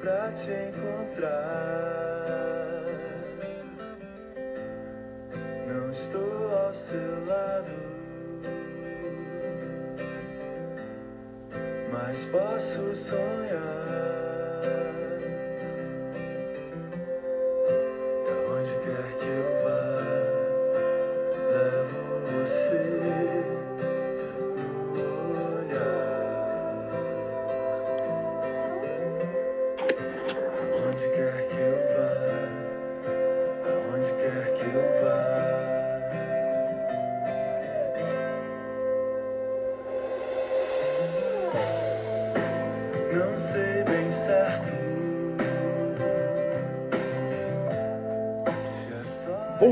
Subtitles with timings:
[0.00, 1.30] pra te encontrar.
[5.66, 7.70] Não estou ao seu lado,
[11.92, 14.19] mas posso sonhar.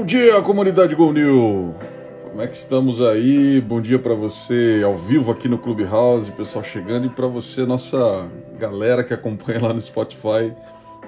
[0.08, 1.74] Dia, comunidade Gol New!
[2.22, 3.60] Como é que estamos aí?
[3.60, 8.26] Bom dia para você ao vivo aqui no Clubhouse, pessoal chegando e para você, nossa
[8.58, 10.50] galera que acompanha lá no Spotify.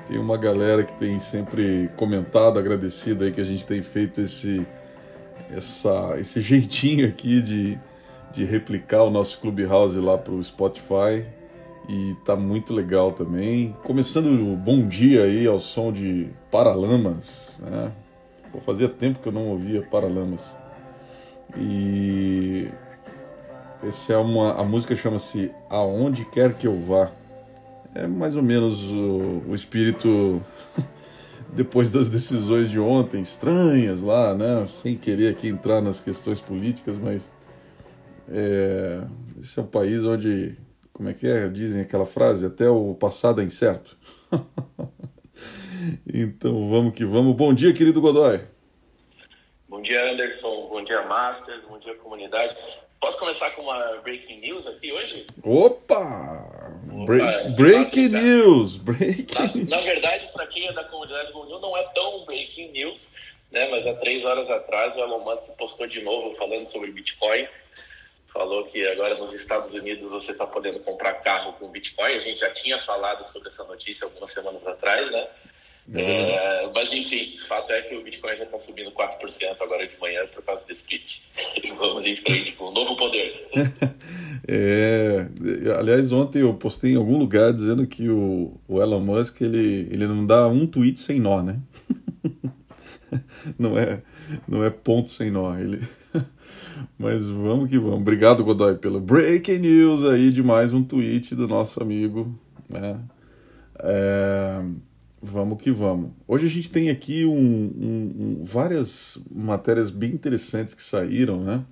[0.07, 4.67] Tem uma galera que tem sempre comentado, agradecido aí que a gente tem feito esse
[5.57, 7.79] essa, esse jeitinho aqui de,
[8.35, 11.25] de replicar o nosso Clubhouse lá pro Spotify
[11.89, 13.75] e tá muito legal também.
[13.83, 17.91] Começando o bom dia aí ao som de Paralamas, né?
[18.59, 20.43] Fazia tempo que eu não ouvia Paralamas.
[21.57, 22.69] E
[23.83, 27.11] esse é uma a música chama-se Aonde quer que eu vá.
[27.95, 30.41] É mais ou menos o, o espírito
[31.55, 34.67] depois das decisões de ontem estranhas lá, né?
[34.67, 37.23] Sem querer aqui entrar nas questões políticas, mas
[38.29, 39.03] é,
[39.41, 40.57] esse é um país onde
[40.93, 41.49] como é que é?
[41.49, 43.97] Dizem aquela frase, até o passado é incerto.
[46.13, 47.35] então vamos que vamos.
[47.37, 48.41] Bom dia, querido Godoy.
[49.69, 50.69] Bom dia, Anderson.
[50.69, 51.63] Bom dia, Masters.
[51.63, 52.57] Bom dia, comunidade.
[53.01, 55.27] Posso começar com uma breaking news aqui hoje?
[55.43, 56.81] Opa!
[56.93, 58.21] Opa, breaking tá.
[58.21, 58.77] news!
[58.77, 62.73] Na, Breaking na verdade, para quem é da comunidade Go New, não é tão breaking
[62.73, 63.09] news,
[63.51, 63.69] né?
[63.71, 67.49] Mas há três horas atrás, o Elon Musk postou de novo falando sobre Bitcoin.
[68.27, 72.13] Falou que agora nos Estados Unidos você está podendo comprar carro com Bitcoin.
[72.13, 75.27] A gente já tinha falado sobre essa notícia algumas semanas atrás, né?
[75.93, 79.99] É, mas enfim, o fato é que o Bitcoin já está subindo 4% agora de
[80.01, 81.23] manhã por causa desse tweet.
[81.65, 83.33] E vamos em frente com um novo poder.
[84.53, 85.27] É,
[85.79, 90.09] aliás, ontem eu postei em algum lugar dizendo que o, o Elon Musk ele, ele
[90.09, 91.61] não dá um tweet sem nó, né?
[93.59, 94.03] Não é,
[94.47, 95.57] não é ponto sem nó.
[95.59, 95.81] Ele...
[96.99, 98.01] Mas vamos que vamos.
[98.01, 102.39] Obrigado, Godoy, pelo breaking news aí de mais um tweet do nosso amigo.
[102.69, 103.01] Né?
[103.81, 104.63] É,
[105.23, 106.11] vamos que vamos.
[106.27, 111.65] Hoje a gente tem aqui um, um- um- várias matérias bem interessantes que saíram, né?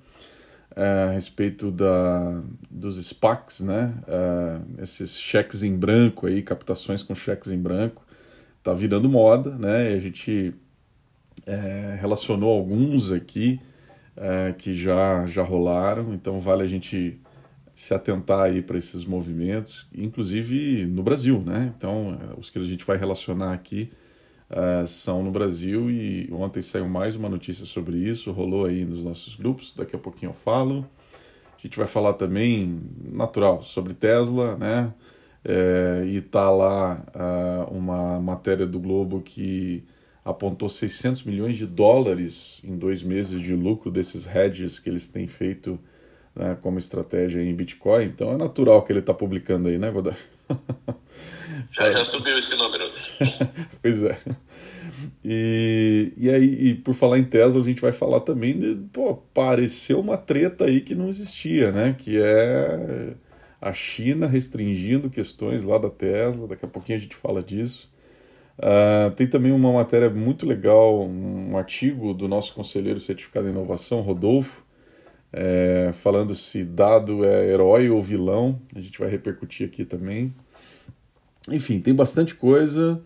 [0.77, 3.95] É, a respeito da, dos SPACs, né?
[4.07, 8.05] É, esses cheques em branco aí, captações com cheques em branco,
[8.63, 9.89] tá virando moda, né?
[9.95, 10.55] A gente
[11.47, 13.61] é, relacionou alguns aqui
[14.17, 17.19] é, que já, já rolaram, então vale a gente
[17.79, 21.73] se atentar aí para esses movimentos, inclusive no Brasil, né?
[21.79, 23.93] Então, é, os que a gente vai relacionar aqui
[24.51, 29.05] é, são no Brasil e ontem saiu mais uma notícia sobre isso, rolou aí nos
[29.05, 30.85] nossos grupos, daqui a pouquinho eu falo.
[31.57, 32.81] A gente vai falar também,
[33.13, 34.93] natural, sobre Tesla, né?
[35.45, 39.85] É, e tá lá ah, uma matéria do Globo que
[40.25, 45.29] apontou 600 milhões de dólares em dois meses de lucro desses hedges que eles têm
[45.29, 45.79] feito
[46.39, 48.07] né, como estratégia em Bitcoin.
[48.07, 50.15] Então é natural que ele está publicando aí, né, Godoy?
[51.73, 52.85] Já, já subiu esse número.
[53.83, 54.17] pois é.
[55.23, 59.17] E, e aí, e por falar em Tesla, a gente vai falar também de, pô,
[59.35, 61.95] pareceu uma treta aí que não existia, né?
[61.99, 63.15] Que é
[63.61, 67.91] a China restringindo questões lá da Tesla, daqui a pouquinho a gente fala disso.
[68.61, 74.01] Ah, tem também uma matéria muito legal, um artigo do nosso conselheiro certificado em inovação,
[74.01, 74.65] Rodolfo,
[75.33, 78.59] é, falando se dado é herói ou vilão.
[78.75, 80.33] A gente vai repercutir aqui também.
[81.51, 83.01] Enfim, tem bastante coisa.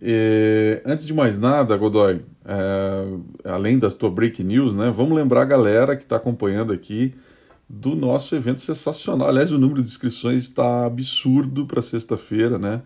[0.00, 5.42] E, antes de mais nada, Godoy, é, além das tua break news, né, vamos lembrar
[5.42, 7.14] a galera que está acompanhando aqui
[7.68, 9.28] do nosso evento sensacional.
[9.28, 12.82] Aliás, o número de inscrições está absurdo para sexta-feira, né?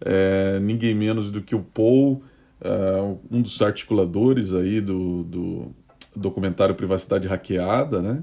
[0.00, 2.22] É, ninguém menos do que o Paul,
[2.60, 5.74] é, um dos articuladores aí do, do
[6.18, 8.22] documentário Privacidade Hackeada, né?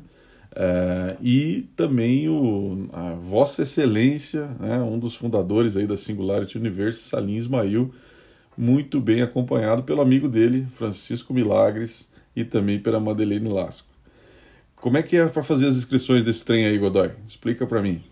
[0.55, 6.99] É, e também o, a Vossa Excelência, né, um dos fundadores aí da Singularity Universe,
[6.99, 7.93] Salim Ismail,
[8.57, 13.87] muito bem acompanhado pelo amigo dele, Francisco Milagres, e também pela Madeleine Lasco.
[14.75, 17.11] Como é que é para fazer as inscrições desse trem aí, Godoy?
[17.27, 18.03] Explica para mim.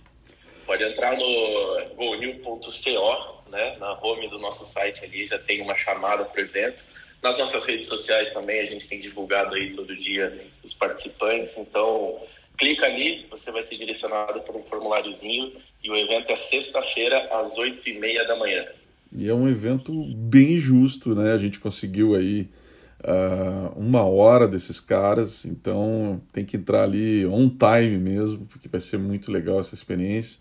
[0.65, 3.77] Pode entrar no gonew.co, né?
[3.79, 6.83] Na home do nosso site ali já tem uma chamada para o evento.
[7.23, 11.57] Nas nossas redes sociais também a gente tem divulgado aí todo dia os participantes.
[11.57, 12.17] Então,
[12.57, 17.57] clica ali, você vai ser direcionado por um formuláriozinho e o evento é sexta-feira às
[17.57, 18.65] oito e meia da manhã.
[19.15, 21.31] E é um evento bem justo, né?
[21.31, 22.49] A gente conseguiu aí
[22.99, 28.81] uh, uma hora desses caras, então tem que entrar ali on time mesmo, porque vai
[28.81, 30.39] ser muito legal essa experiência.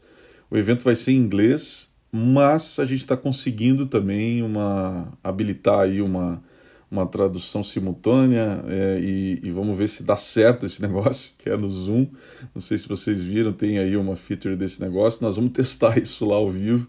[0.50, 6.02] O evento vai ser em inglês, mas a gente está conseguindo também uma habilitar aí
[6.02, 6.42] uma,
[6.92, 11.56] uma tradução simultânea é, e, e, vamos ver se dá certo esse negócio, que é
[11.56, 12.06] no Zoom.
[12.54, 15.24] Não sei se vocês viram, tem aí uma feature desse negócio.
[15.24, 16.86] Nós vamos testar isso lá ao vivo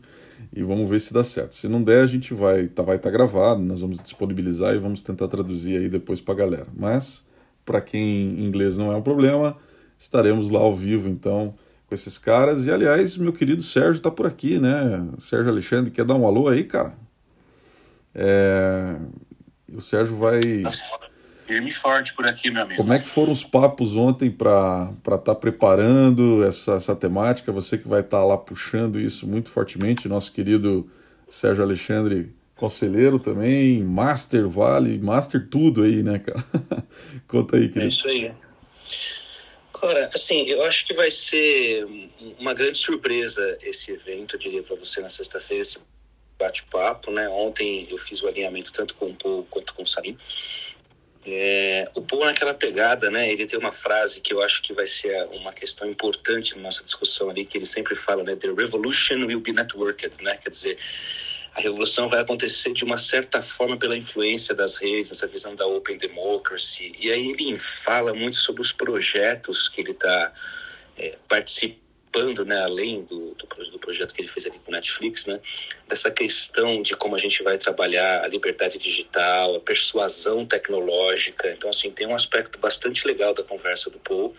[0.54, 1.56] e vamos ver se dá certo.
[1.56, 4.78] Se não der, a gente vai tá, vai estar tá gravado, nós vamos disponibilizar e
[4.78, 6.68] vamos tentar traduzir aí depois para a galera.
[6.76, 7.26] Mas,
[7.66, 9.56] para quem inglês não é um problema,
[9.98, 11.56] estaremos lá ao vivo então
[11.88, 12.66] com esses caras.
[12.66, 15.08] E aliás, meu querido Sérgio está por aqui, né?
[15.18, 16.94] Sérgio Alexandre, quer dar um alô aí, cara?
[18.14, 18.96] É...
[19.76, 20.40] O Sérgio vai.
[21.46, 22.78] Firme forte por aqui, meu amigo.
[22.78, 27.52] Como é que foram os papos ontem para estar tá preparando essa, essa temática?
[27.52, 30.90] Você que vai estar tá lá puxando isso muito fortemente, nosso querido
[31.28, 36.44] Sérgio Alexandre, conselheiro também, Master Vale, Master tudo aí, né, cara?
[37.28, 37.82] Conta aí, querido.
[37.82, 38.34] É isso aí.
[39.82, 41.86] Cara, assim, eu acho que vai ser
[42.40, 45.80] uma grande surpresa esse evento, eu diria para você, na sexta-feira, esse
[46.44, 47.28] bate-papo, né?
[47.30, 50.18] Ontem eu fiz o alinhamento tanto com o Paul quanto com o Salim.
[51.26, 53.32] É, o Paul naquela pegada, né?
[53.32, 56.84] Ele tem uma frase que eu acho que vai ser uma questão importante na nossa
[56.84, 58.36] discussão ali, que ele sempre fala, né?
[58.36, 60.38] The revolution will be networked, né?
[60.38, 60.78] Quer dizer,
[61.54, 65.66] a revolução vai acontecer de uma certa forma pela influência das redes, essa visão da
[65.66, 66.94] open democracy.
[67.00, 70.34] E aí ele fala muito sobre os projetos que ele está
[70.98, 71.83] é, participando
[72.46, 75.40] né, além do, do, do, projeto que ele fez ali com Netflix, né,
[75.88, 81.50] dessa questão de como a gente vai trabalhar a liberdade digital, a persuasão tecnológica.
[81.52, 84.36] Então, assim, tem um aspecto bastante legal da conversa do Paul.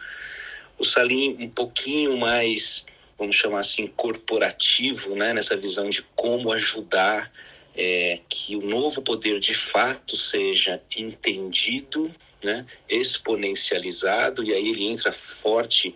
[0.79, 2.87] O Salim um pouquinho mais,
[3.19, 7.31] vamos chamar assim, corporativo, né, nessa visão de como ajudar
[7.77, 15.11] é, que o novo poder de fato seja entendido, né, exponencializado, e aí ele entra
[15.11, 15.95] forte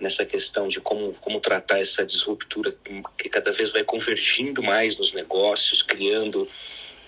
[0.00, 2.74] nessa questão de como, como tratar essa disruptura
[3.16, 6.48] que cada vez vai convergindo mais nos negócios, criando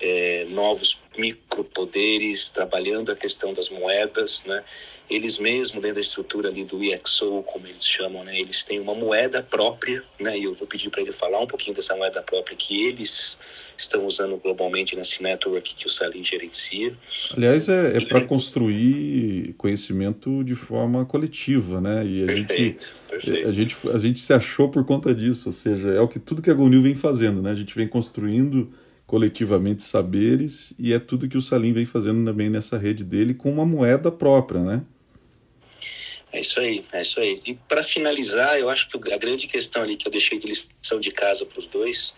[0.01, 4.63] é, novos micropoderes, trabalhando a questão das moedas, né?
[5.09, 8.39] Eles mesmo dentro da estrutura ali do EXO, como eles chamam, né?
[8.39, 10.39] Eles têm uma moeda própria, né?
[10.39, 13.39] E eu vou pedir para ele falar um pouquinho dessa moeda própria que eles
[13.77, 16.95] estão usando globalmente nesse network que o Salim gerencia.
[17.37, 22.05] Aliás, é, é para construir conhecimento de forma coletiva, né?
[22.05, 23.49] E a perfeito, gente, perfeito.
[23.49, 26.43] A gente, a gente se achou por conta disso, ou seja, é o que tudo
[26.43, 27.51] que a Gonil vem fazendo, né?
[27.51, 28.71] A gente vem construindo
[29.07, 33.51] coletivamente saberes, e é tudo que o Salim vem fazendo também nessa rede dele com
[33.51, 34.83] uma moeda própria, né?
[36.33, 37.41] É isso aí, é isso aí.
[37.47, 41.01] E para finalizar, eu acho que a grande questão ali que eu deixei de lição
[41.01, 42.15] de casa para os dois,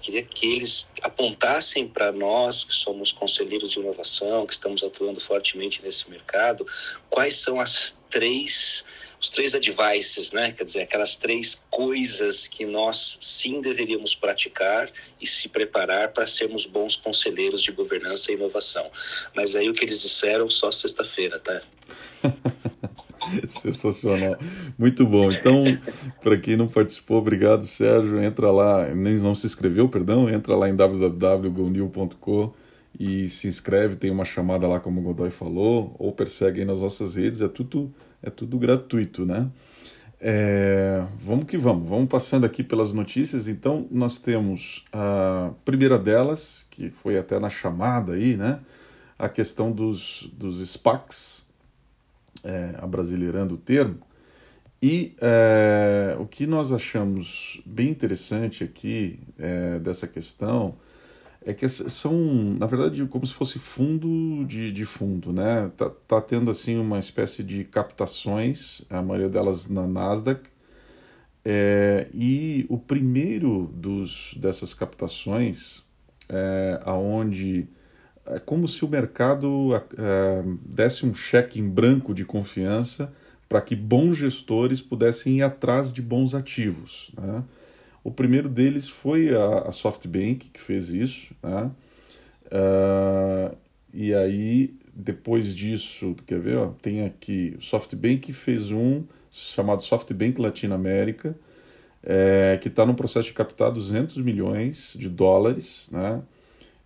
[0.00, 5.82] queria que eles apontassem para nós, que somos conselheiros de inovação, que estamos atuando fortemente
[5.82, 6.66] nesse mercado,
[7.08, 8.84] quais são as três
[9.20, 10.52] os três advices, né?
[10.52, 14.88] Quer dizer, aquelas três coisas que nós sim deveríamos praticar
[15.20, 18.88] e se preparar para sermos bons conselheiros de governança e inovação.
[19.34, 21.60] Mas aí o que eles disseram só sexta-feira, tá?
[23.48, 24.36] Sensacional.
[24.78, 25.28] Muito bom.
[25.30, 25.64] Então,
[26.22, 28.22] para quem não participou, obrigado, Sérgio.
[28.22, 32.52] Entra lá, nem não se inscreveu, perdão, entra lá em www.gonil.com
[32.98, 36.80] e se inscreve, tem uma chamada lá, como o Godoy falou, ou persegue aí nas
[36.80, 37.92] nossas redes, é tudo
[38.22, 39.48] é tudo gratuito, né?
[40.20, 43.46] É, vamos que vamos, vamos passando aqui pelas notícias.
[43.46, 48.58] Então, nós temos a primeira delas, que foi até na chamada aí, né?
[49.16, 51.47] A questão dos, dos SPACs,
[52.44, 53.98] é, abrasileirando o termo.
[54.80, 60.76] E é, o que nós achamos bem interessante aqui é, dessa questão
[61.44, 62.12] é que são,
[62.58, 65.70] na verdade, como se fosse fundo de, de fundo, né?
[65.76, 70.48] Tá, tá tendo, assim, uma espécie de captações, a maioria delas na Nasdaq,
[71.44, 75.84] é, e o primeiro dos, dessas captações,
[76.28, 77.68] é, aonde
[78.30, 83.12] é como se o mercado é, desse um cheque em branco de confiança
[83.48, 87.42] para que bons gestores pudessem ir atrás de bons ativos, né?
[88.08, 91.34] O primeiro deles foi a, a SoftBank, que fez isso.
[91.42, 91.70] Né?
[92.46, 93.56] Uh,
[93.92, 96.56] e aí, depois disso, quer ver?
[96.56, 101.36] Ó, tem aqui, o SoftBank fez um chamado SoftBank Latinoamérica.
[102.02, 106.22] é, que está no processo de captar 200 milhões de dólares, né?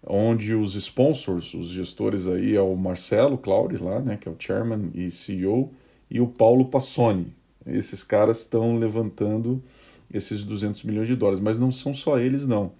[0.05, 4.37] Onde os sponsors, os gestores aí é o Marcelo Claudi lá, né, que é o
[4.39, 5.73] chairman e CEO,
[6.11, 7.33] e o Paulo Passoni.
[7.67, 9.63] Esses caras estão levantando
[10.13, 12.73] esses 200 milhões de dólares, mas não são só eles não.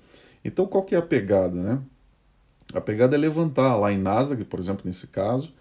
[0.45, 1.81] Então qual que é a pegada, né?
[2.73, 5.53] A pegada é levantar lá em Nasdaq, por exemplo, nesse caso,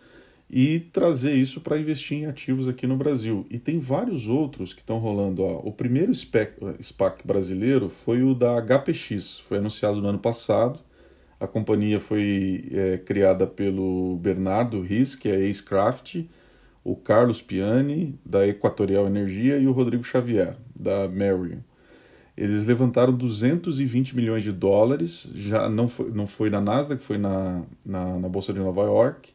[0.50, 3.46] e trazer isso para investir em ativos aqui no Brasil.
[3.50, 5.44] E tem vários outros que estão rolando.
[5.44, 5.62] Ó.
[5.63, 10.80] O primeiro SPAC, SPAC brasileiro foi o da HPX, foi anunciado no ano passado.
[11.41, 16.25] A companhia foi é, criada pelo Bernardo Riz, que é ex-Craft,
[16.83, 21.57] o Carlos Piani, da Equatorial Energia, e o Rodrigo Xavier, da Marion.
[22.38, 27.63] Eles levantaram 220 milhões de dólares, já não foi, não foi na Nasdaq, foi na,
[27.83, 29.33] na, na Bolsa de Nova York,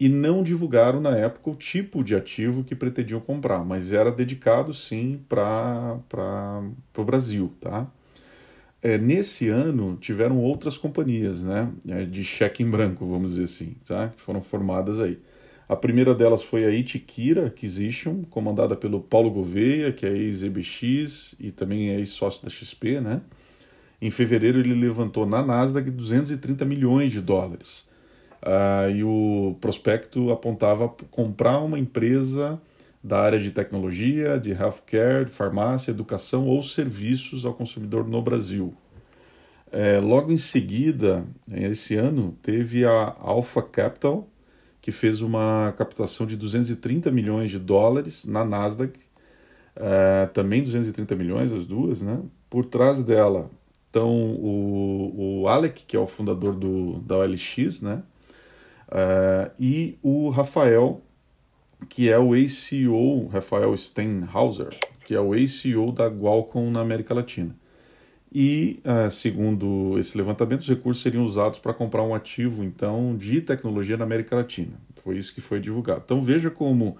[0.00, 4.74] e não divulgaram na época o tipo de ativo que pretendiam comprar, mas era dedicado
[4.74, 6.00] sim para
[6.96, 7.52] o Brasil.
[7.60, 7.86] Tá?
[8.80, 13.76] É, nesse ano tiveram outras companhias né, é, de cheque em branco, vamos dizer assim,
[13.86, 14.08] tá?
[14.08, 15.18] que foram formadas aí.
[15.68, 21.50] A primeira delas foi a Itiquira Acquisition, comandada pelo Paulo Gouveia, que é ex-EBX e
[21.50, 23.00] também é ex-sócio da XP.
[23.00, 23.20] Né?
[24.00, 27.86] Em fevereiro ele levantou na Nasdaq 230 milhões de dólares.
[28.40, 32.60] Ah, e o prospecto apontava comprar uma empresa
[33.02, 38.74] da área de tecnologia, de healthcare, de farmácia, educação ou serviços ao consumidor no Brasil.
[39.70, 44.28] É, logo em seguida, esse ano, teve a Alpha Capital,
[44.80, 48.98] que fez uma captação de 230 milhões de dólares na Nasdaq,
[49.76, 52.20] é, também 230 milhões as duas, né?
[52.48, 53.50] Por trás dela
[53.86, 58.02] estão o, o Alec, que é o fundador do, da OLX, né?
[58.90, 61.02] É, e o Rafael,
[61.88, 67.54] que é o ACO, Rafael Steinhauser, que é o ACO da Qualcomm na América Latina.
[68.32, 73.40] E, uh, segundo esse levantamento, os recursos seriam usados para comprar um ativo, então, de
[73.40, 74.74] tecnologia na América Latina.
[74.96, 76.02] Foi isso que foi divulgado.
[76.04, 76.98] Então, veja como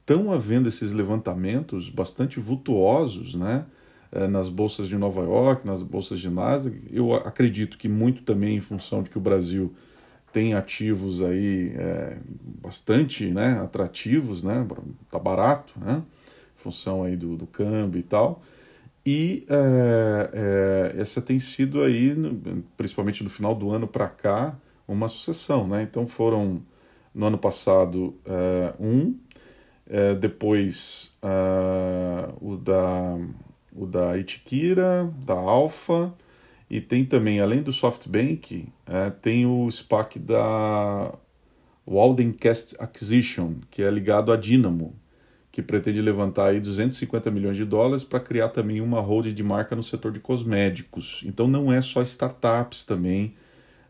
[0.00, 3.66] estão havendo esses levantamentos bastante vultuosos, né?
[4.12, 6.80] Uh, nas bolsas de Nova York, nas bolsas de Nasdaq.
[6.92, 9.74] Eu acredito que muito também em função de que o Brasil
[10.34, 12.16] tem ativos aí é,
[12.60, 14.66] bastante né, atrativos, né,
[15.08, 16.02] tá barato, né,
[16.56, 18.42] função aí do, do câmbio e tal.
[19.06, 20.30] E é,
[20.96, 22.16] é, essa tem sido aí,
[22.76, 24.56] principalmente no final do ano para cá,
[24.88, 25.68] uma sucessão.
[25.68, 25.84] Né?
[25.84, 26.60] Então foram,
[27.14, 29.16] no ano passado, é, um,
[29.86, 33.18] é, depois é, o, da,
[33.72, 36.12] o da Itikira, da Alfa,
[36.74, 41.14] e tem também, além do SoftBank, é, tem o SPAC da
[41.86, 44.92] Waldencast Acquisition, que é ligado à Dynamo,
[45.52, 49.76] que pretende levantar aí 250 milhões de dólares para criar também uma holding de marca
[49.76, 51.22] no setor de cosméticos.
[51.24, 53.36] Então não é só startups também,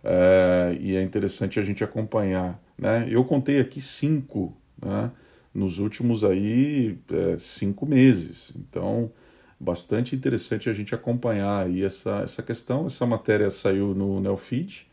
[0.05, 2.63] é, e é interessante a gente acompanhar.
[2.77, 3.07] Né?
[3.09, 5.11] Eu contei aqui cinco né,
[5.55, 8.53] nos últimos aí é, cinco meses.
[8.55, 9.11] Então
[9.59, 12.87] bastante interessante a gente acompanhar aí essa, essa questão.
[12.87, 14.87] Essa matéria saiu no Neofeed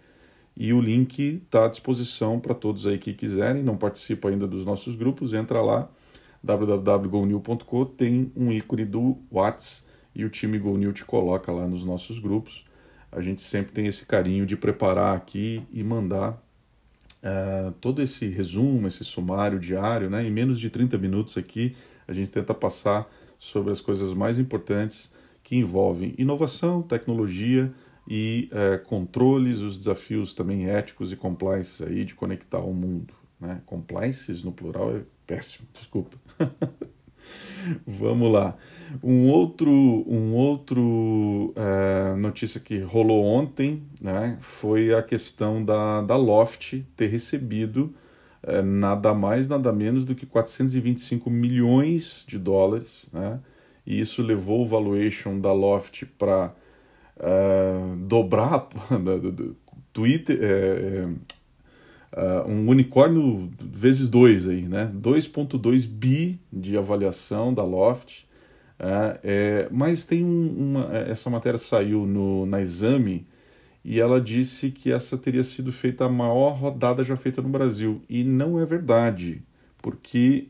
[0.55, 4.65] e o link está à disposição para todos aí que quiserem, não participa ainda dos
[4.65, 5.89] nossos grupos, entra lá,
[6.43, 12.19] www.gonil.com, tem um ícone do Whats e o time GoNew te coloca lá nos nossos
[12.19, 12.65] grupos.
[13.11, 16.41] A gente sempre tem esse carinho de preparar aqui e mandar
[17.23, 20.23] uh, todo esse resumo, esse sumário diário, né?
[20.25, 21.75] em menos de 30 minutos aqui,
[22.07, 23.09] a gente tenta passar
[23.41, 25.11] sobre as coisas mais importantes
[25.43, 27.73] que envolvem inovação, tecnologia
[28.07, 33.15] e é, controles, os desafios também éticos e compliance aí de conectar o mundo.
[33.39, 33.59] Né?
[33.65, 36.17] Compliances no plural é péssimo, desculpa.
[37.85, 38.55] Vamos lá.
[39.01, 46.15] Um outro, um outro é, notícia que rolou ontem né, foi a questão da, da
[46.15, 47.91] Loft ter recebido
[48.43, 53.39] é, nada mais, nada menos do que 425 milhões de dólares, né?
[53.85, 56.53] e isso levou o valuation da Loft para uh,
[57.19, 58.67] é, dobrar
[59.33, 59.55] do
[59.93, 61.07] Twitter, é,
[62.13, 64.91] é, um unicórnio vezes dois aí, né?
[64.95, 68.25] 2.2 bi de avaliação da Loft,
[69.23, 73.27] é, mas tem um, uma, essa matéria saiu no, na Exame
[73.83, 78.01] e ela disse que essa teria sido feita a maior rodada já feita no Brasil.
[78.07, 79.41] E não é verdade,
[79.81, 80.49] porque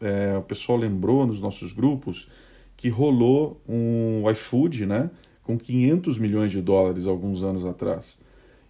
[0.00, 2.28] é, o pessoal lembrou nos nossos grupos
[2.76, 5.10] que rolou um iFood né,
[5.42, 8.18] com 500 milhões de dólares alguns anos atrás.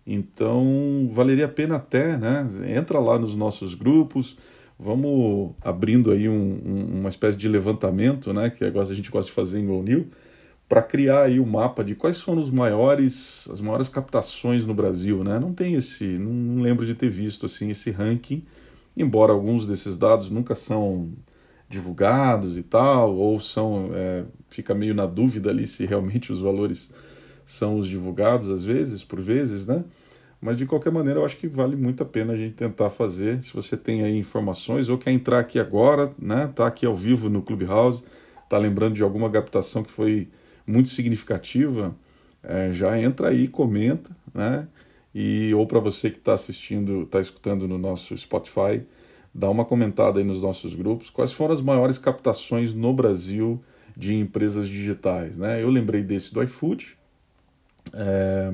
[0.06, 2.46] Então, valeria a pena até, né?
[2.76, 4.38] Entra lá nos nossos grupos,
[4.78, 9.28] vamos abrindo aí um, um, uma espécie de levantamento, né, que agora a gente gosta
[9.28, 10.06] de fazer em Go New,
[10.68, 14.74] para criar aí o um mapa de quais foram os maiores, as maiores captações no
[14.74, 15.38] Brasil, né?
[15.38, 18.44] Não tem esse, não, lembro de ter visto assim esse ranking,
[18.96, 21.10] embora alguns desses dados nunca são
[21.68, 26.90] divulgados e tal, ou são é, fica meio na dúvida ali se realmente os valores
[27.44, 29.84] são os divulgados às vezes, por vezes, né?
[30.40, 33.42] Mas de qualquer maneira, eu acho que vale muito a pena a gente tentar fazer.
[33.42, 36.50] Se você tem aí informações ou quer entrar aqui agora, né?
[36.54, 38.04] Tá aqui ao vivo no Clubhouse,
[38.48, 40.28] tá lembrando de alguma captação que foi
[40.66, 41.94] muito significativa,
[42.42, 44.66] é, já entra aí, comenta, né?
[45.14, 48.82] E ou para você que está assistindo, está escutando no nosso Spotify,
[49.34, 51.10] dá uma comentada aí nos nossos grupos.
[51.10, 53.62] Quais foram as maiores captações no Brasil
[53.96, 55.62] de empresas digitais, né?
[55.62, 56.96] Eu lembrei desse do iFood.
[57.94, 58.52] É,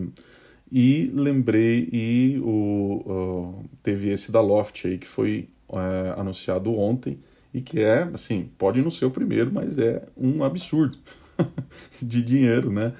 [0.72, 7.18] e lembrei e o, uh, teve esse da Loft aí que foi uh, anunciado ontem
[7.52, 10.96] e que é assim pode não ser o primeiro mas é um absurdo
[12.00, 12.92] de dinheiro, né?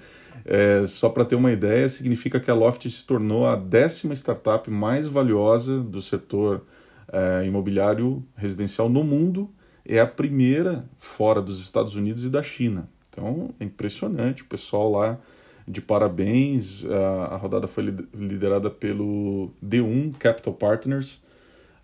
[0.44, 4.68] É, só para ter uma ideia, significa que a Loft se tornou a décima startup
[4.70, 6.64] mais valiosa do setor
[7.12, 9.50] é, imobiliário residencial no mundo.
[9.84, 12.88] É a primeira fora dos Estados Unidos e da China.
[13.08, 14.42] Então é impressionante.
[14.42, 15.18] O pessoal lá
[15.66, 16.84] de parabéns.
[16.86, 21.22] A, a rodada foi liderada pelo D1 Capital Partners,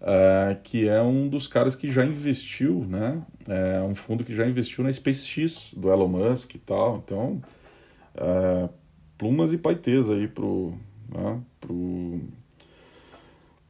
[0.00, 3.22] uh, que é um dos caras que já investiu, né?
[3.46, 7.02] É um fundo que já investiu na SpaceX do Elon Musk e tal.
[7.04, 7.42] Então,
[8.14, 8.68] uh,
[9.16, 10.72] plumas e paetês aí pro,
[11.12, 12.20] né, pro,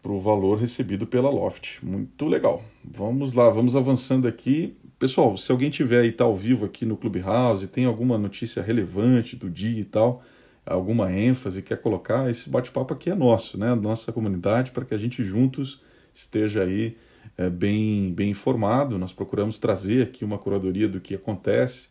[0.02, 1.82] pro valor recebido pela Loft.
[1.82, 2.62] Muito legal.
[2.84, 4.76] Vamos lá, vamos avançando aqui.
[4.98, 9.36] Pessoal, se alguém tiver aí, tá ao vivo aqui no Clubhouse, tem alguma notícia relevante
[9.36, 10.24] do dia e tal,
[10.66, 13.76] alguma ênfase, quer colocar, esse bate-papo aqui é nosso, né?
[13.76, 15.80] Nossa comunidade, para que a gente juntos
[16.18, 16.96] esteja aí
[17.36, 18.98] é, bem, bem informado.
[18.98, 21.90] Nós procuramos trazer aqui uma curadoria do que acontece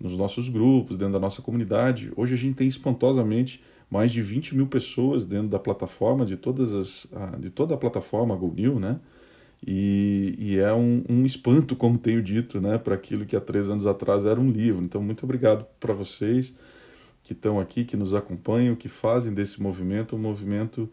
[0.00, 2.10] nos nossos grupos, dentro da nossa comunidade.
[2.16, 6.72] Hoje a gente tem espantosamente mais de 20 mil pessoas dentro da plataforma, de, todas
[6.72, 9.00] as, de toda a plataforma GoNew, né?
[9.66, 13.68] E, e é um, um, espanto, como tenho dito, né, para aquilo que há três
[13.68, 14.84] anos atrás era um livro.
[14.84, 16.54] Então, muito obrigado para vocês
[17.24, 20.88] que estão aqui, que nos acompanham, que fazem desse movimento um movimento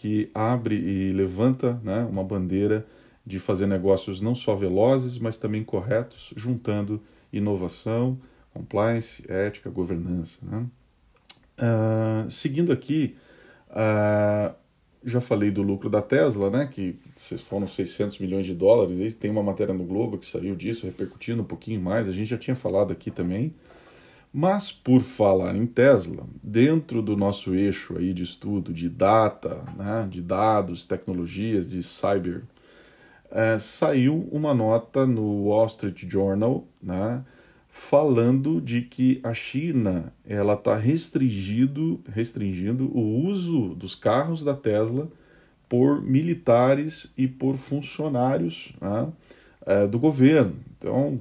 [0.00, 2.86] que abre e levanta né, uma bandeira
[3.26, 8.18] de fazer negócios não só velozes, mas também corretos, juntando inovação,
[8.54, 10.38] compliance, ética, governança.
[10.42, 10.66] Né?
[11.58, 13.14] Uh, seguindo aqui,
[13.68, 14.54] uh,
[15.04, 16.98] já falei do lucro da Tesla, né, que
[17.44, 21.46] foram 600 milhões de dólares, tem uma matéria no Globo que saiu disso, repercutindo um
[21.46, 23.54] pouquinho mais, a gente já tinha falado aqui também.
[24.32, 30.06] Mas por falar em Tesla, dentro do nosso eixo aí de estudo de data, né,
[30.08, 32.42] de dados, tecnologias, de cyber,
[33.28, 37.24] é, saiu uma nota no Wall Street Journal, né,
[37.68, 45.08] falando de que a China ela está restringindo, restringindo o uso dos carros da Tesla
[45.68, 49.08] por militares e por funcionários né,
[49.66, 50.54] é, do governo.
[50.76, 51.20] Então,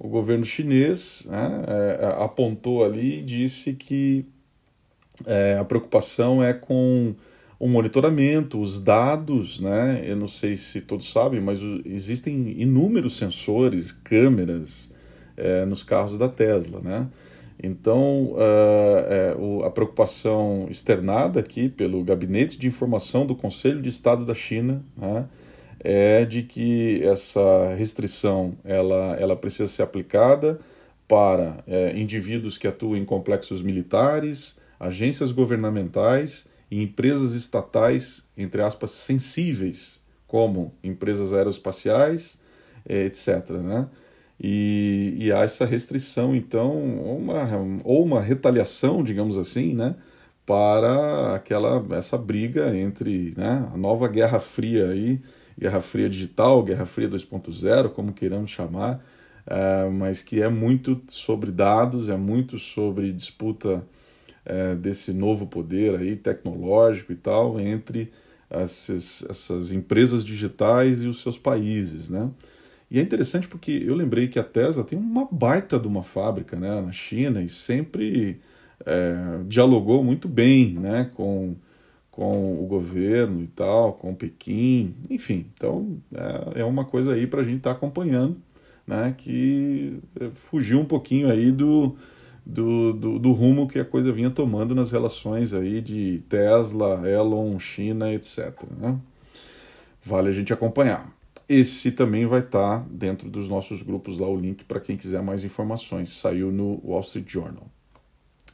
[0.00, 4.24] o governo chinês né, é, é apontou ali e disse que
[5.26, 7.14] é, a preocupação é com
[7.58, 10.02] o monitoramento, os dados, né?
[10.02, 14.90] Eu não sei se todos sabem, mas existem inúmeros sensores, câmeras,
[15.36, 17.06] é, nos carros da Tesla, né?
[17.62, 18.38] Então, uh,
[19.06, 24.82] é, a preocupação externada aqui pelo Gabinete de Informação do Conselho de Estado da China
[24.96, 25.26] né,
[25.80, 30.60] é de que essa restrição ela, ela precisa ser aplicada
[31.08, 38.92] para é, indivíduos que atuam em complexos militares, agências governamentais e empresas estatais, entre aspas,
[38.92, 42.38] sensíveis, como empresas aeroespaciais,
[42.88, 43.50] é, etc.
[43.50, 43.88] Né?
[44.38, 47.46] E, e há essa restrição, então, uma,
[47.84, 49.96] ou uma retaliação, digamos assim, né,
[50.46, 55.20] para aquela essa briga entre né, a nova Guerra Fria aí,
[55.58, 59.04] Guerra Fria digital, Guerra Fria 2.0, como queiramos chamar,
[59.46, 63.84] uh, mas que é muito sobre dados, é muito sobre disputa
[64.46, 68.10] uh, desse novo poder aí tecnológico e tal entre
[68.48, 72.30] essas, essas empresas digitais e os seus países, né?
[72.90, 76.56] E é interessante porque eu lembrei que a Tesla tem uma baita de uma fábrica
[76.56, 78.40] né, na China e sempre
[78.84, 81.54] é, dialogou muito bem né, com,
[82.20, 85.46] com o governo e tal, com Pequim, enfim.
[85.54, 88.36] Então é, é uma coisa aí para a gente estar tá acompanhando,
[88.86, 91.96] né, que é, fugiu um pouquinho aí do,
[92.44, 97.58] do, do, do, rumo que a coisa vinha tomando nas relações aí de Tesla, Elon,
[97.58, 98.52] China, etc.
[98.78, 98.98] Né?
[100.04, 101.10] Vale a gente acompanhar.
[101.48, 105.42] esse também vai estar dentro dos nossos grupos lá, o link para quem quiser mais
[105.42, 106.10] informações.
[106.10, 107.66] Saiu no Wall Street Journal.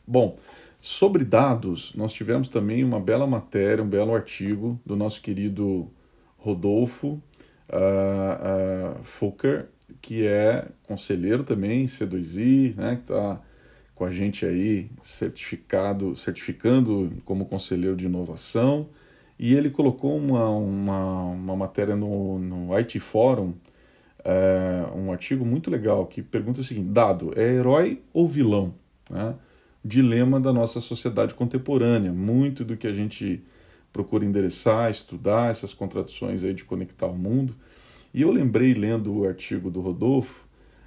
[0.07, 0.39] Bom,
[0.87, 5.91] sobre dados, nós tivemos também uma bela matéria, um belo artigo do nosso querido
[6.39, 9.67] Rodolfo uh, uh, Fulker,
[10.01, 13.41] que é conselheiro também, C2I, né, que está
[13.97, 18.89] com a gente aí certificado, certificando como conselheiro de inovação,
[19.37, 23.55] e ele colocou uma, uma, uma matéria no, no IT Forum,
[24.25, 28.73] é, um artigo muito legal que pergunta o seguinte: dado é herói ou vilão?
[29.11, 29.35] Né?
[29.87, 32.13] Dilema da nossa sociedade contemporânea.
[32.13, 33.43] Muito do que a gente
[33.93, 37.55] procura endereçar, estudar, essas contradições aí de conectar o mundo.
[38.13, 40.47] E eu lembrei, lendo o artigo do Rodolfo,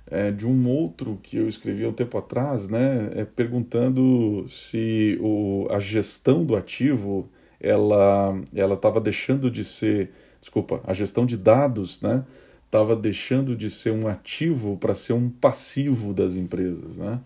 [0.09, 5.17] é, de um outro que eu escrevi há um tempo atrás, né, é, perguntando se
[5.21, 11.38] o, a gestão do ativo ela ela estava deixando de ser, desculpa, a gestão de
[11.38, 12.25] dados, né,
[12.65, 17.19] estava deixando de ser um ativo para ser um passivo das empresas, né?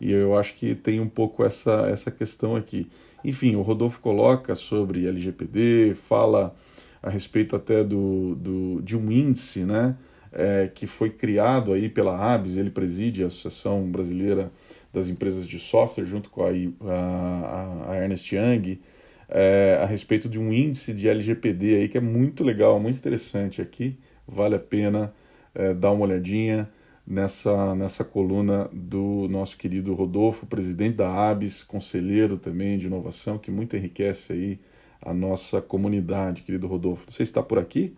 [0.00, 2.88] E eu acho que tem um pouco essa essa questão aqui.
[3.24, 6.54] Enfim, o Rodolfo coloca sobre LGPD, fala
[7.02, 9.96] a respeito até do, do de um índice, né?
[10.32, 14.50] é, que foi criado aí pela ABS, ele preside a Associação Brasileira
[14.92, 18.80] das Empresas de Software, junto com a, a, a Ernest Young,
[19.28, 23.62] é, a respeito de um índice de LGPD aí que é muito legal, muito interessante
[23.62, 25.12] aqui, vale a pena
[25.54, 26.68] é, dar uma olhadinha
[27.10, 33.50] nessa, nessa coluna do nosso querido Rodolfo, presidente da ABS, conselheiro também de inovação, que
[33.50, 34.60] muito enriquece aí
[35.02, 37.10] a nossa comunidade, querido Rodolfo.
[37.10, 37.96] Você está por aqui?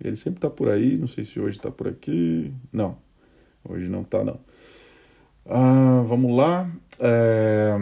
[0.00, 2.54] Ele sempre está por aí, não sei se hoje está por aqui.
[2.72, 2.96] Não,
[3.68, 4.38] hoje não está não.
[5.44, 6.70] Ah, vamos lá.
[7.00, 7.76] É...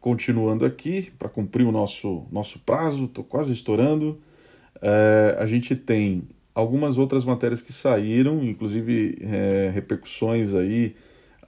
[0.00, 4.20] Continuando aqui, para cumprir o nosso, nosso prazo, estou quase estourando.
[4.82, 10.94] É, a gente tem algumas outras matérias que saíram, inclusive é, repercussões aí.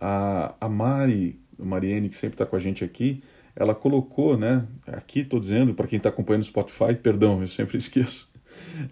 [0.01, 3.23] A, a Mari, a Mariene, que sempre está com a gente aqui,
[3.57, 4.67] ela colocou, né?
[4.87, 8.33] Aqui estou dizendo, para quem está acompanhando no Spotify, perdão, eu sempre esqueço.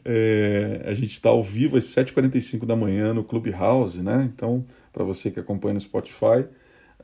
[0.05, 4.31] É, a gente está ao vivo às 7h45 da manhã no Clubhouse, né?
[4.35, 6.47] Então, para você que acompanha no Spotify,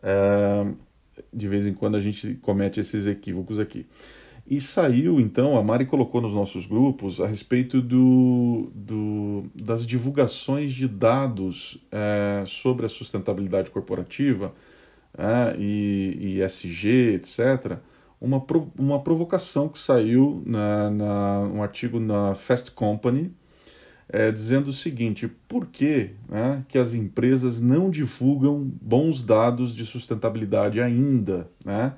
[0.02, 0.66] é,
[1.32, 3.86] de vez em quando a gente comete esses equívocos aqui.
[4.50, 10.72] E saiu, então, a Mari colocou nos nossos grupos a respeito do, do das divulgações
[10.72, 14.54] de dados é, sobre a sustentabilidade corporativa
[15.18, 17.76] é, e, e SG, etc.,
[18.18, 18.42] uma,
[18.78, 23.30] uma provocação que saiu na, na um artigo na Fast Company,
[24.08, 29.84] é, dizendo o seguinte: por que, né, que as empresas não divulgam bons dados de
[29.84, 31.50] sustentabilidade ainda?
[31.62, 31.92] Né?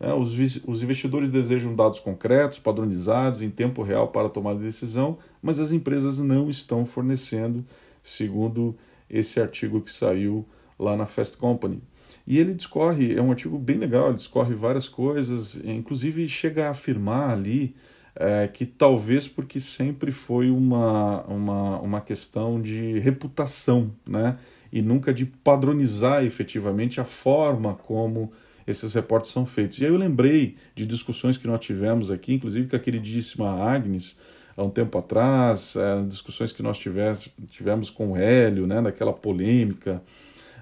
[0.00, 5.58] É, os, os investidores desejam dados concretos, padronizados, em tempo real para tomar decisão, mas
[5.60, 7.64] as empresas não estão fornecendo,
[8.02, 8.76] segundo
[9.08, 10.44] esse artigo que saiu
[10.78, 11.80] lá na Fast Company.
[12.26, 16.70] E ele discorre, é um artigo bem legal, ele discorre várias coisas, inclusive chega a
[16.70, 17.74] afirmar ali
[18.16, 24.38] é, que talvez porque sempre foi uma, uma, uma questão de reputação, né?
[24.72, 28.32] E nunca de padronizar efetivamente a forma como
[28.66, 29.78] esses reportes são feitos.
[29.78, 34.16] E aí eu lembrei de discussões que nós tivemos aqui, inclusive com a queridíssima Agnes,
[34.56, 39.12] há um tempo atrás, é, discussões que nós tivemos, tivemos com o Hélio, né, daquela
[39.12, 40.02] polêmica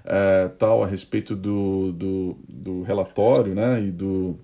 [0.03, 4.37] é, tal a respeito do, do, do, relatório né, e do,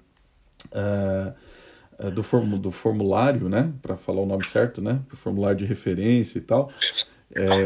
[0.72, 5.66] é, do, form, do formulário, né, para falar o nome certo, né, o formulário de
[5.66, 6.72] referência e tal.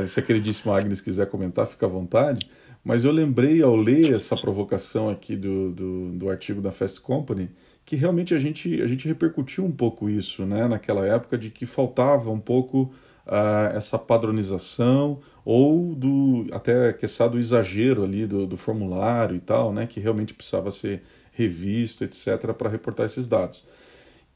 [0.08, 2.50] Se a queridíssima Agnes quiser comentar, fica à vontade.
[2.84, 7.50] Mas eu lembrei ao ler essa provocação aqui do, do, do artigo da Fast Company
[7.86, 11.66] que realmente a gente, a gente repercutiu um pouco isso né, naquela época de que
[11.66, 12.94] faltava um pouco
[13.28, 19.74] uh, essa padronização ou do até que do exagero ali do, do formulário e tal,
[19.74, 23.66] né, que realmente precisava ser revisto, etc, para reportar esses dados.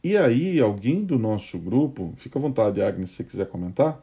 [0.04, 4.02] E aí alguém do nosso grupo, fica à vontade, Agnes, se você quiser comentar,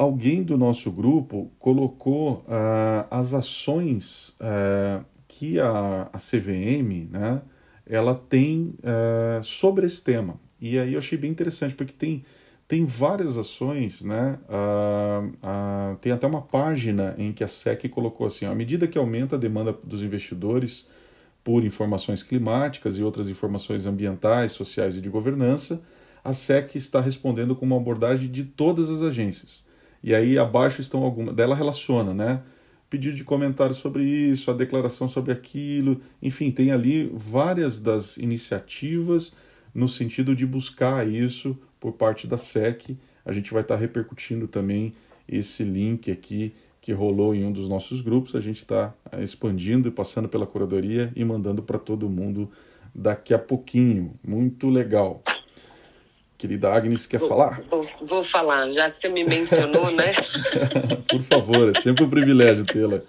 [0.00, 7.42] alguém do nosso grupo colocou uh, as ações uh, que a, a CVM, né,
[7.84, 10.40] ela tem uh, sobre esse tema.
[10.58, 12.24] E aí eu achei bem interessante, porque tem
[12.66, 14.38] tem várias ações, né?
[14.48, 18.96] Ah, ah, tem até uma página em que a SEC colocou assim: à medida que
[18.96, 20.86] aumenta a demanda dos investidores
[21.42, 25.82] por informações climáticas e outras informações ambientais, sociais e de governança,
[26.22, 29.68] a SEC está respondendo com uma abordagem de todas as agências.
[30.02, 31.34] E aí abaixo estão algumas.
[31.34, 32.42] Dela relaciona, né?
[32.88, 39.32] Pedido de comentário sobre isso, a declaração sobre aquilo, enfim, tem ali várias das iniciativas
[39.72, 44.48] no sentido de buscar isso por parte da SEC a gente vai estar tá repercutindo
[44.48, 44.92] também
[45.28, 48.34] esse link aqui que rolou em um dos nossos grupos.
[48.34, 52.50] A gente está eh, expandindo e passando pela curadoria e mandando para todo mundo
[52.94, 54.14] daqui a pouquinho.
[54.26, 55.22] Muito legal.
[56.40, 57.60] Querida Agnes, quer vou, falar?
[57.68, 60.10] Vou, vou, falar, já que você me mencionou, né?
[61.06, 63.02] Por favor, é sempre um privilégio tê-la.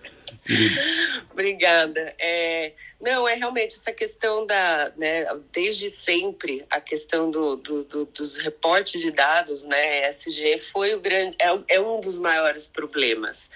[1.32, 2.14] Obrigada.
[2.20, 8.06] É, não, é realmente essa questão da, né, desde sempre, a questão do, do, do,
[8.06, 13.50] dos reportes de dados, né, SG foi o grande, é, é um dos maiores problemas,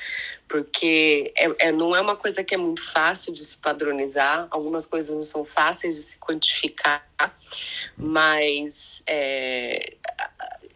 [0.47, 4.85] porque é, é, não é uma coisa que é muito fácil de se padronizar, algumas
[4.85, 7.05] coisas não são fáceis de se quantificar,
[7.97, 9.95] mas é,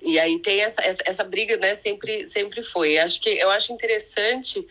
[0.01, 1.75] e aí tem essa, essa, essa, briga, né?
[1.75, 2.97] Sempre, sempre foi.
[2.97, 4.65] Acho que eu acho interessante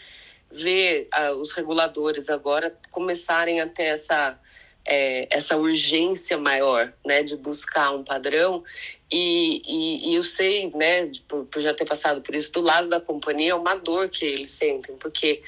[0.50, 4.38] ver uh, os reguladores agora começarem a ter essa,
[4.84, 8.62] é, essa urgência maior, né, de buscar um padrão.
[9.10, 12.88] E, e, e eu sei, né, por, por, já ter passado por isso, do lado
[12.88, 15.42] da companhia, é uma dor que eles sentem, porque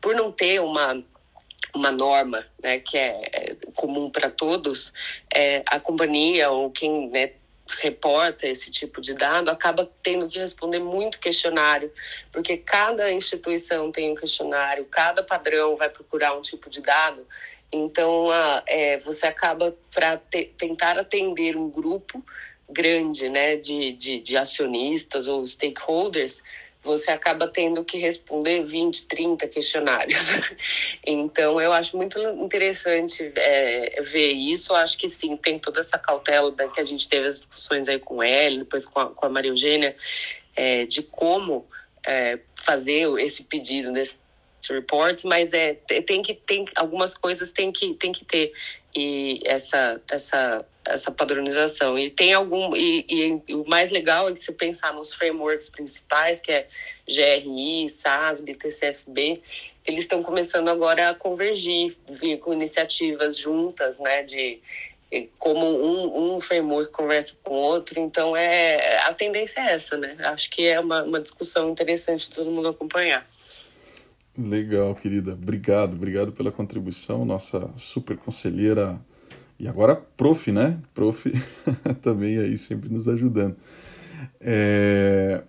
[0.00, 1.02] por não ter uma
[1.74, 4.92] uma norma né, que é, é comum para todos,
[5.34, 7.32] é, a companhia ou quem né,
[7.80, 11.92] reporta esse tipo de dado acaba tendo que responder muito questionário,
[12.30, 17.26] porque cada instituição tem um questionário, cada padrão vai procurar um tipo de dado.
[17.72, 22.22] Então, a, é, você acaba para te, tentar atender um grupo
[22.68, 26.42] grande né, de, de, de acionistas ou stakeholders,
[26.84, 30.34] você acaba tendo que responder 20, 30 questionários.
[31.04, 34.72] então, eu acho muito interessante é, ver isso.
[34.72, 37.88] Eu acho que sim, tem toda essa cautela da, que a gente teve as discussões
[37.88, 39.96] aí com ele, depois com a, com a Maria Eugênia,
[40.54, 41.66] é, de como
[42.06, 44.18] é, fazer esse pedido desse
[44.70, 45.74] report, mas é
[46.06, 48.50] tem que tem algumas coisas tem que tem que ter
[48.94, 51.98] e essa essa essa padronização.
[51.98, 52.76] E tem algum.
[52.76, 53.06] E,
[53.48, 56.66] e, o mais legal é que se pensar nos frameworks principais, que é
[57.08, 59.40] GRI, SASB, TCFB,
[59.86, 64.22] eles estão começando agora a convergir, vir com iniciativas juntas, né?
[64.22, 64.60] De
[65.38, 68.00] como um, um framework conversa com o outro.
[68.00, 70.16] Então, é, a tendência é essa, né?
[70.20, 73.24] Acho que é uma, uma discussão interessante todo mundo acompanhar.
[74.36, 75.32] Legal, querida.
[75.34, 77.24] Obrigado, obrigado pela contribuição.
[77.24, 79.00] Nossa super conselheira
[79.58, 80.80] e agora prof, né?
[80.92, 81.30] Prof
[82.02, 83.56] também aí sempre nos ajudando.
[84.40, 85.42] É,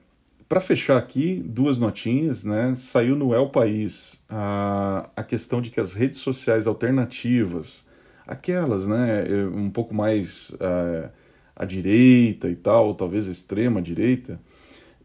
[0.47, 2.75] Para fechar aqui, duas notinhas, né?
[2.75, 7.87] Saiu no El País a, a questão de que as redes sociais alternativas,
[8.27, 11.09] aquelas, né, é, um pouco mais é,
[11.55, 14.39] à direita e tal, talvez extrema direita,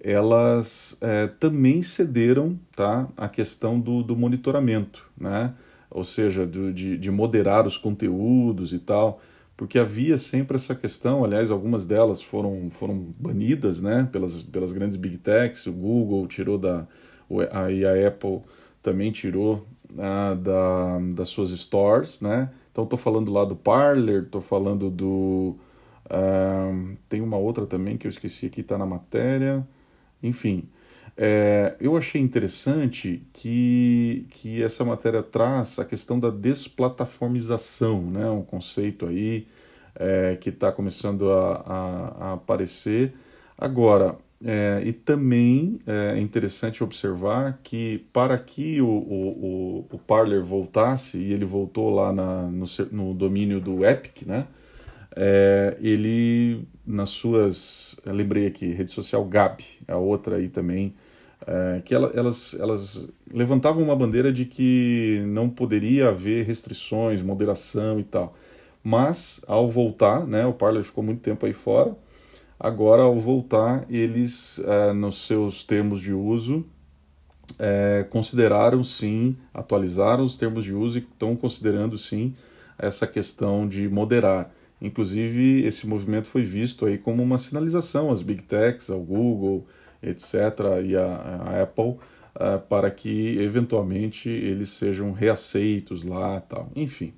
[0.02, 5.54] elas é, também cederam tá, a questão do, do monitoramento, né?
[5.90, 9.20] ou seja, do, de, de moderar os conteúdos e tal,
[9.56, 14.96] porque havia sempre essa questão, aliás, algumas delas foram, foram banidas né, pelas, pelas grandes
[14.96, 16.86] big techs, o Google tirou da.
[17.52, 18.40] Aí a Apple
[18.82, 19.66] também tirou
[19.98, 22.50] ah, da, das suas stores, né?
[22.72, 25.56] Então estou falando lá do Parler, estou falando do.
[26.08, 26.72] Ah,
[27.08, 29.64] tem uma outra também que eu esqueci aqui, está na matéria.
[30.22, 30.68] Enfim,
[31.16, 38.30] é, eu achei interessante que, que essa matéria traz a questão da desplataformização, né?
[38.30, 39.46] um conceito aí
[39.94, 43.12] é, que está começando a, a, a, aparecer
[43.58, 44.16] agora.
[44.42, 51.34] É, e também é interessante observar que para que o, o, o, Parler voltasse, e
[51.34, 54.46] ele voltou lá na, no, no domínio do Epic, né?
[55.16, 60.94] É, ele nas suas, lembrei aqui, rede social Gab, a outra aí também
[61.46, 67.98] é, que ela, elas, elas levantavam uma bandeira de que não poderia haver restrições, moderação
[67.98, 68.34] e tal.
[68.82, 71.94] Mas, ao voltar, né, o Parler ficou muito tempo aí fora,
[72.58, 76.64] agora, ao voltar, eles, é, nos seus termos de uso,
[77.58, 82.34] é, consideraram sim, atualizaram os termos de uso e estão considerando sim
[82.78, 84.50] essa questão de moderar.
[84.80, 89.66] Inclusive, esse movimento foi visto aí como uma sinalização às big techs, ao Google,
[90.02, 90.34] etc.,
[90.84, 91.98] e a Apple,
[92.34, 96.70] uh, para que eventualmente eles sejam reaceitos lá tal.
[96.74, 97.12] Enfim,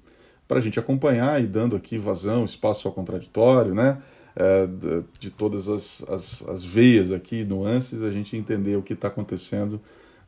[0.49, 4.03] para a gente acompanhar e dando aqui vazão, espaço ao contraditório, né?
[4.35, 9.09] Uh, de, todas as, as, as, veias aqui, nuances, a gente entender o que está
[9.09, 9.81] acontecendo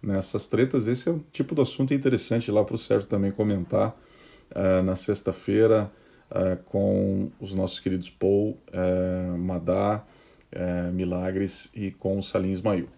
[0.03, 0.87] nessas tretas.
[0.87, 3.99] Esse é um tipo de assunto interessante lá para o Sérgio também comentar
[4.51, 5.91] uh, na sexta-feira
[6.67, 8.59] com os nossos queridos Paul,
[9.39, 10.05] Madá
[10.55, 12.89] é, Milagres e com o Salim Ismail.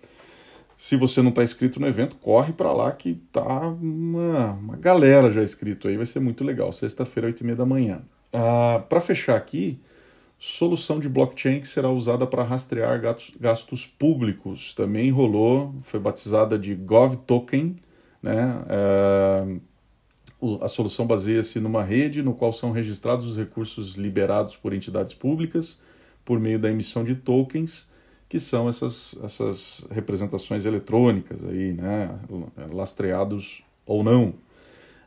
[0.77, 5.31] Se você não está inscrito no evento, corre para lá que tá uma, uma galera
[5.31, 6.71] já inscrito aí, vai ser muito legal.
[6.73, 8.03] Sexta-feira, 8 e meia da manhã.
[8.31, 9.81] Ah, para fechar aqui,
[10.39, 13.01] solução de blockchain que será usada para rastrear
[13.41, 14.75] gastos públicos.
[14.75, 17.77] Também rolou, foi batizada de GovToken.
[18.23, 18.63] Né?
[18.69, 19.47] É,
[20.61, 25.81] a solução baseia-se numa rede no qual são registrados os recursos liberados por entidades públicas
[26.25, 27.89] por meio da emissão de tokens,
[28.29, 32.19] que são essas, essas representações eletrônicas aí, né?
[32.73, 34.35] lastreados ou não.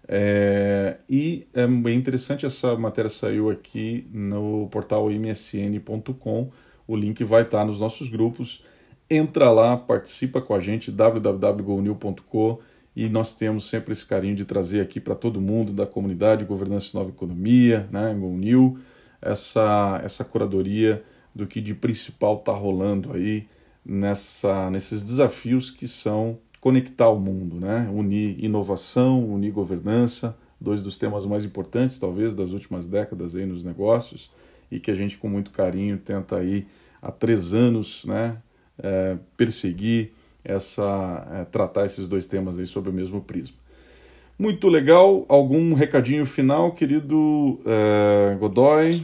[0.07, 6.49] É, e é bem interessante, essa matéria saiu aqui no portal msn.com.
[6.87, 8.63] O link vai estar nos nossos grupos.
[9.09, 12.59] Entra lá, participa com a gente, www.gonil.com
[12.95, 16.89] e nós temos sempre esse carinho de trazer aqui para todo mundo da comunidade Governança
[16.91, 18.79] e Nova Economia, né, GoNew,
[19.21, 23.47] essa, essa curadoria do que de principal está rolando aí
[23.85, 27.89] nessa, nesses desafios que são conectar o mundo, né?
[27.91, 33.63] unir inovação, unir governança, dois dos temas mais importantes, talvez, das últimas décadas aí nos
[33.63, 34.31] negócios,
[34.69, 36.67] e que a gente, com muito carinho, tenta aí
[37.01, 38.37] há três anos né,
[38.77, 43.57] é, perseguir, essa, é, tratar esses dois temas aí sob o mesmo prisma.
[44.37, 45.25] Muito legal.
[45.27, 49.03] Algum recadinho final, querido é, Godoy?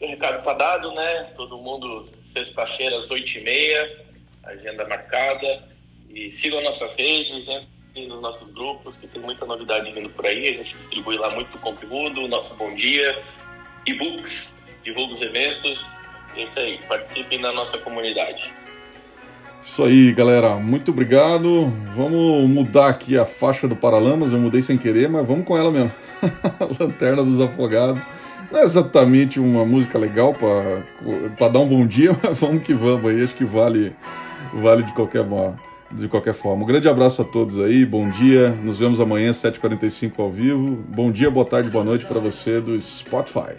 [0.00, 1.30] O recado está dado, né?
[1.36, 4.04] Todo mundo, sexta-feira, às oito e meia,
[4.42, 5.62] agenda marcada
[6.10, 10.48] e sigam nossas redes, entrem nos nossos grupos, que tem muita novidade vindo por aí.
[10.48, 13.22] A gente distribui lá muito conteúdo, nosso bom dia,
[13.86, 15.86] e-books, divulga os eventos.
[16.36, 18.52] É isso aí, participem da nossa comunidade.
[19.64, 20.56] Isso aí, galera.
[20.56, 21.72] Muito obrigado.
[21.96, 24.30] Vamos mudar aqui a faixa do Paralamas.
[24.30, 25.90] Eu mudei sem querer, mas vamos com ela mesmo.
[26.78, 28.00] Lanterna dos Afogados.
[28.52, 33.06] Não é exatamente uma música legal para dar um bom dia, mas vamos que vamos
[33.06, 33.24] aí.
[33.24, 33.92] Acho que vale,
[34.52, 35.58] vale de qualquer modo
[35.90, 36.64] de qualquer forma.
[36.64, 38.50] Um grande abraço a todos aí, bom dia.
[38.50, 40.84] Nos vemos amanhã, 7h45 ao vivo.
[40.88, 43.54] Bom dia, boa tarde, boa noite para você do Spotify.